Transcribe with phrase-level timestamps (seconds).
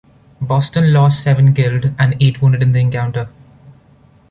[0.41, 3.29] "Boston" lost seven killed and eight wounded in the encounter.